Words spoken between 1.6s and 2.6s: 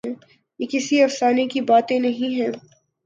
باتیں نہیں ہیں۔